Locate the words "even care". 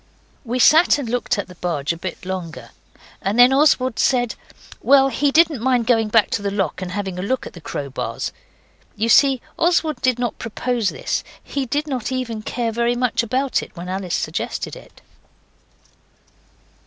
12.11-12.71